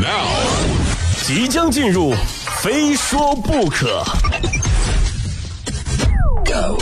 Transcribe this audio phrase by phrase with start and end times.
[0.00, 0.28] Now，
[1.26, 2.14] 即将进入，
[2.62, 4.04] 非说不可。
[6.44, 6.78] Go。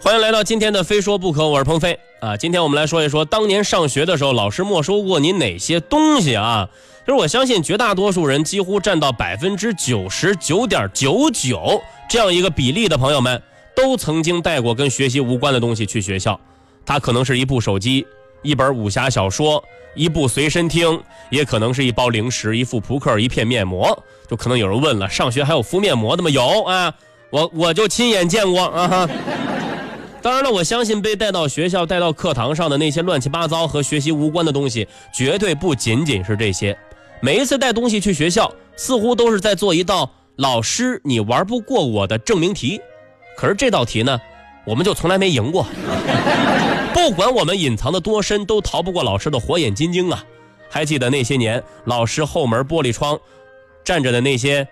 [0.00, 2.36] 欢迎来到今天的《非说不可》，我是鹏飞啊。
[2.36, 6.68] 今天我们来说一说，当年上学的时候，老师没收过你哪些东西啊？
[7.04, 13.42] 就是我相信绝大多数人，几乎占到百分之九十九点九九这样一个比例的朋友们，
[13.74, 16.38] 都曾经带过跟学习无关的东西去学校。
[16.84, 18.06] 它可能是一部手机、
[18.42, 19.62] 一本武侠小说、
[19.94, 24.04] 一部随身听，也可能是一包零食、一副扑克、一片面膜。
[24.28, 26.30] 就可能有人问了，上学还有敷面膜的吗？
[26.30, 26.94] 有啊，
[27.30, 29.08] 我我就亲眼见过啊。
[30.22, 36.76] 当然了，我相信被带到学校、带到课堂上的那些乱七八糟和学习无关的东西，绝对不仅仅是这些。
[37.20, 42.80] 每一次带东西去学校，似乎都是在做一道“老师，你玩不过我的”证明题。
[43.36, 44.20] 可是这道题呢，
[44.64, 45.66] 我们就从来没赢过。
[46.92, 50.24] 不管我们隐藏的多深，都逃不过老师的火眼金睛啊！
[50.68, 53.18] 还记得那些年，老师后门玻璃窗
[53.84, 54.66] 站着的那些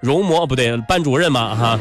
[0.00, 1.78] 容嬷不对，班主任嘛哈。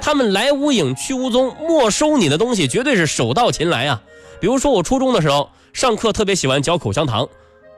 [0.00, 4.02] 他们来无影去无踪，没收你的东西绝对是手到擒来啊！
[4.40, 7.26] 比如说我初中的时候，上课特别喜欢嚼口香糖，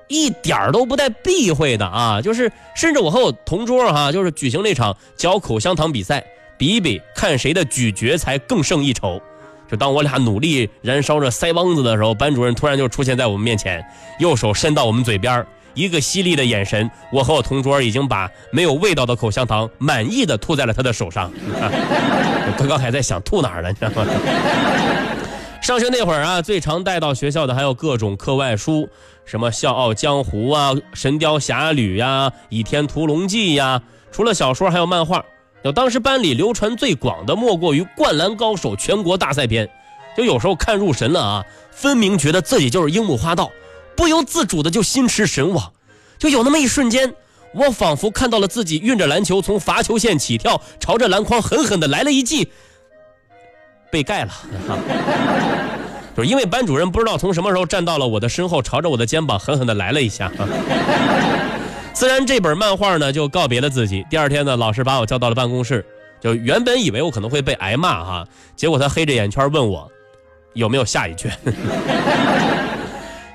[0.09, 2.21] 一点都不带避讳的啊！
[2.21, 6.27] 就是甚至我和我同桌哈，就是举行那场嚼口香糖比赛，
[6.59, 9.23] 比比看谁的咀嚼才更胜一筹。
[9.71, 13.85] 就当我俩努力燃烧着腮帮子的时候，班主任突然就出现在我们面前，
[14.19, 21.31] 右手伸到我们嘴边一个犀利的眼神，我和我同桌已经把没有味道的口香糖满意的吐在了他的手上。
[21.37, 24.11] 我 刚刚还在想吐哪儿呢，你知道吗？
[25.61, 28.89] 上学那会儿啊，最常带到学校的还有各种课外书，
[29.27, 33.83] 什么《笑傲江湖》啊，《神雕侠侣》呀，《倚天屠龙记》呀。
[34.11, 35.23] 除了小说，还有漫画。
[35.65, 39.69] 就当时班里流传最广的，莫过于《灌篮高手》全国大赛篇。
[40.17, 43.51] 就有时候看入神了啊，分明觉得自己就是樱木花道。
[43.97, 45.73] 不由自主的就心驰神往，
[46.19, 47.13] 就有那么一瞬间，
[47.53, 52.49] 我仿佛看到了自己运着篮球从罚球线起跳，朝着篮筐狠狠的来了一记，
[53.91, 54.33] 被盖了。
[56.17, 60.31] 就是因为班主任不知道从什么时候站到了我的身后，朝着我的肩膀狠狠的来了一下。
[61.99, 64.07] 自然这本漫画呢就告别了自己。
[64.09, 65.85] 第二天呢，老师把我叫到了办公室，
[66.21, 69.91] 就原本以为我可能会被挨骂哈，结果他黑着眼圈问我
[70.53, 71.37] 有没有下一卷。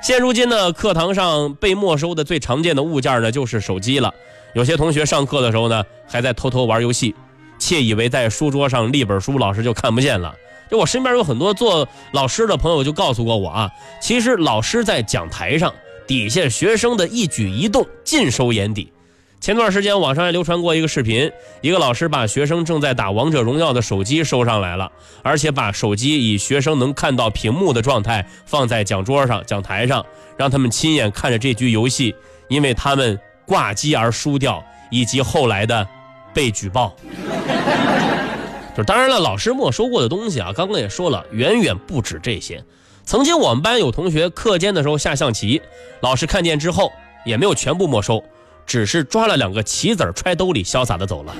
[0.02, 4.14] 现如今呢，课堂上被没收的最常见的物件呢，就是手机了。
[4.54, 7.14] 有些同学上课的时候呢，还在偷偷玩游戏，
[7.60, 10.34] 窃以为在书桌上立本书，老师就看不见了。
[10.72, 13.70] 就我身边有很多做老师的朋友就告诉过我啊，
[14.02, 15.74] 其实老师在讲台上，
[16.08, 18.92] 底下学生的一举一动尽收眼底。
[19.40, 24.90] 前段时间网上还流传过一个视频，一个老师把学生正在打王者荣耀的手机收上来了，
[25.22, 30.06] 而且把手机以学生能看到屏幕的状态放在讲桌上、讲台上，
[30.38, 32.16] 让他们亲眼看着这局游戏，
[32.48, 35.86] 因为他们挂机而输掉，以及后来的
[36.34, 36.96] 被举报。
[38.78, 42.64] 就当然了，老师没收过的东西啊，刚刚也说了，远远不止这些。
[43.06, 45.62] 曾经我们班有同学课间的时候下象棋，
[46.02, 46.92] 老师看见之后
[47.26, 48.24] 也没有全部没收。
[48.66, 51.36] 只是抓了两个棋子揣兜里，潇洒的走了。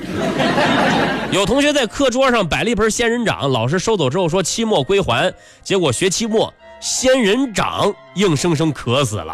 [1.32, 9.34] 有同学在课桌上摆了一盆仙人掌，老师收走之后说期末归还，结果学期末仙人掌硬生生渴死了。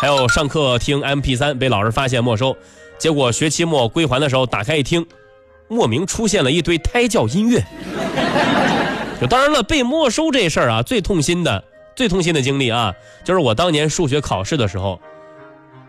[0.00, 2.56] 还有上课听 MP3 被老师发现没收，
[2.98, 5.06] 结果学期末归还的时候打开一听，
[5.68, 7.62] 莫名出现了一堆胎教音乐。
[9.20, 12.94] 就当然了，被没收这事儿啊，最痛心的、最痛心的经历啊，
[13.24, 15.00] 就是我当年数学考试的时候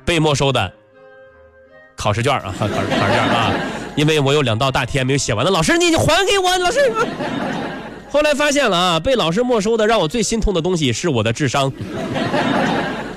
[0.05, 0.71] 被没收的。
[1.97, 3.51] 考试卷啊，考试考试卷啊，
[3.95, 5.51] 因为我有两道大题还没有写完呢。
[5.51, 6.79] 老师，你你还给我，老师。
[8.09, 11.73] 后来发现了啊，被老师没收的让我最心痛的东西是我的智商。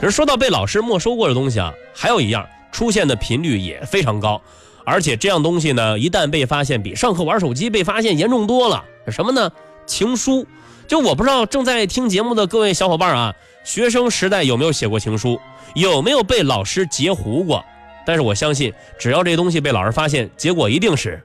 [0.00, 4.41] 而说到被老师没收过的东西啊，还有一样出现的频率也非常高，
[4.82, 8.82] 而且这样东西呢，一旦被发现，比上课玩手机被发现严重多了。
[9.09, 9.50] 什么呢？
[9.90, 10.46] 情书。
[10.87, 13.34] 就我不知道正在听节目的各位小伙伴啊，
[13.64, 15.40] 学生时代有没有写过情书？
[15.75, 17.64] 有没有被老师截胡过？
[18.06, 21.22] 但是我相信，只要这东西被老师发现，结果一定是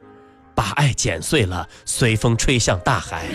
[0.54, 3.26] 把爱剪碎了，随风吹向大海。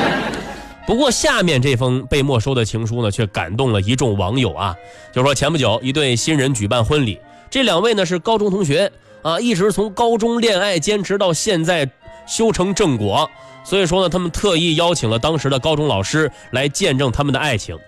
[0.86, 4.74] 不过下面这封被没收的情书呢，却感动了一众网友啊。
[5.12, 8.90] 就说前不久一对新人举办婚礼，这两位呢是高中同学
[9.22, 11.88] 啊，一直从高中恋爱坚持到现在
[12.26, 13.30] 修成正果，
[13.64, 17.78] 所以说呢，他们特意邀请了当时的高中老师来见证他们的爱情。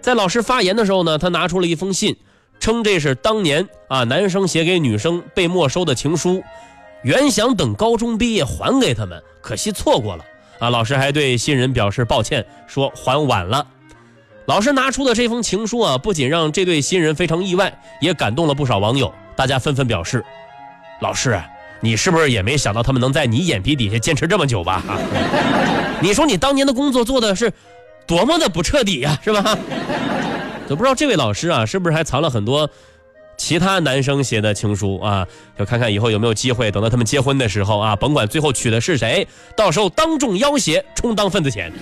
[0.00, 2.16] 在老师发言的时候呢，他拿出了一封信。
[2.58, 6.42] 称这是当年啊男生写给女生被没收的情书，
[7.02, 10.24] 原想等高中毕业还给他们，可惜错过了
[10.58, 10.70] 啊！
[10.70, 13.66] 老师还对新人表示抱歉，说还晚了。
[14.46, 19.12] 老师拿出的这封情书啊，不仅让这对新人非常意外，也感动了不少网友。
[19.36, 20.24] 大家纷纷表示
[21.02, 21.38] ：“老师，
[21.80, 24.82] 你是不是也没想到他们能在你眼皮底下坚持这么久吧？
[26.00, 27.52] 你说你当年的工作做的是
[28.06, 29.58] 多么的不彻底呀，是吧？”
[30.68, 32.68] 都不知道这位老师啊，是不是还藏了很多
[33.36, 35.26] 其他男生写的情书啊？
[35.58, 41.72] 就看看以后有没有机会，等到他们结婚的时候啊，甭管最后娶的是谁，到时候当众要挟，充当份子钱。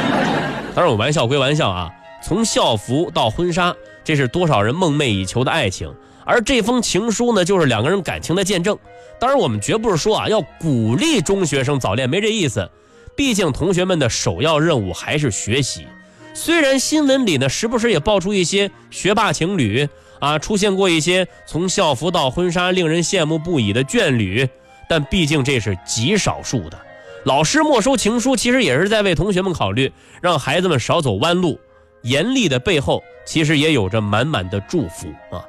[0.74, 1.90] 当然，我玩笑归玩笑啊，
[2.22, 3.74] 从校服到婚纱，
[4.04, 5.90] 这是多少人梦寐以求的爱情。
[6.28, 8.78] 而这封情书呢，就是两个人感情的见证。
[9.18, 12.70] 当然，我们绝不是说啊要鼓励中学生早恋，没这意思。
[13.16, 15.86] 毕竟同学们的首要任务还是学习。
[16.34, 19.88] 虽然新闻里呢，时不时也爆出一些学霸情侣
[20.20, 24.46] 啊，出现过一些从校服到婚纱令人羡慕不已的眷侣，
[24.86, 26.78] 但毕竟这是极少数的。
[27.24, 29.90] 老师没收情书，其实也是在为同学们考虑，
[30.20, 31.58] 让孩子们少走弯路。
[32.02, 35.44] 严厉的背后，其实也有着满满的祝福啊。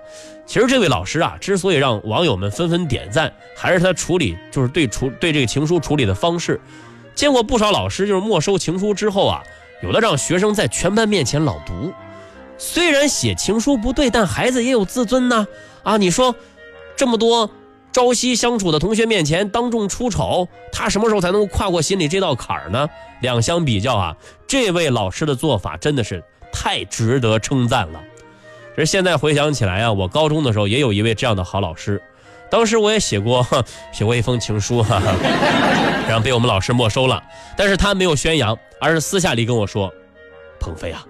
[0.45, 6.59] 其实这位老师啊，之所以让网友们纷纷点赞，还是他处理就是对处对这个情书处理的方式。
[7.13, 9.43] 见过不少老师，就是没收情书之后啊。
[9.81, 11.93] 有的让学生在全班面前朗读，
[12.57, 15.47] 虽然写情书不对，但孩子也有自尊呐。
[15.83, 16.35] 啊，你说，
[16.97, 17.49] 这么多
[17.93, 22.89] 朝夕相处的同学面前当众出丑，他什么时候才能跨过心里这道坎儿呢？
[23.21, 24.17] 两相比较啊，
[24.47, 28.01] 这位老师的做法真的是太值得称赞了。
[28.75, 32.01] 这现在回想起来啊，我高中的时候也有一位这样的好老师。
[32.49, 33.45] 当时我也写过
[33.91, 35.13] 写过一封情书，哈哈，
[36.07, 37.21] 然后被我们老师没收了。
[37.57, 39.93] 但是他没有宣扬，而是私下里跟我说
[40.59, 41.05] ：“鹏飞啊，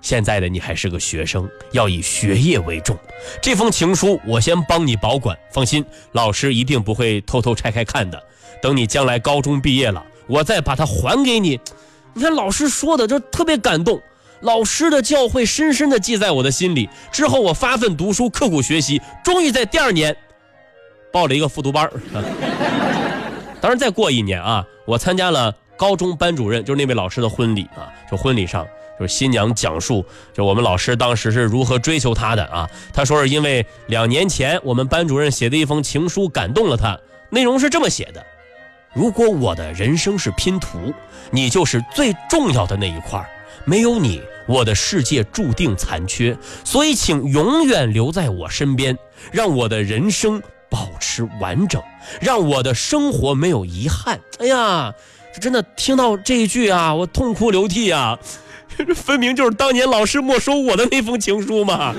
[0.00, 2.98] 现在的你还是个学生，要以学业为重。
[3.40, 8.22] 这封情书我先帮你保管，放心，老师一定不会偷偷拆开看的。
[8.60, 11.58] 等你将来高中毕业了，我再把它还给你。
[12.14, 14.02] 你看老师说的，就特别感动。
[14.42, 16.88] 老师的教诲深深的记在我的心里。
[17.10, 20.16] 之后我发奋读书，刻苦学习，终于在第二年。”
[21.12, 21.90] 报了一个复读班
[23.60, 27.92] 当然再过一年啊，我参加了高中班主任，就是那位老师的婚礼啊。
[28.10, 28.66] 就婚礼上，
[28.98, 32.68] 就是新娘讲述，就我们老师当时是如何追求她的啊。
[32.92, 36.98] 她说是因为两年前我们班主任写的一封情书感动了她，
[37.30, 38.24] 内容是这么写的：
[38.94, 40.92] 如果我的人生是拼图，
[41.30, 43.24] 你就是最重要的那一块
[43.64, 46.36] 没有你，我的世界注定残缺。
[46.64, 48.96] 所以请永远留在我身边，
[49.30, 50.42] 让我的人生。
[50.70, 51.82] 保持完整，
[52.22, 54.18] 让我的生活没有遗憾。
[54.38, 54.90] 哎呀，
[55.34, 58.18] 这真的听到这一句啊，我痛哭流涕啊！
[58.78, 61.94] 这分明就是当年老师没收我的那封情书嘛。